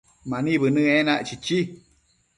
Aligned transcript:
Mani 0.31 0.53
bënë 0.63 0.83
enac, 0.97 1.23
chichi 1.27 1.59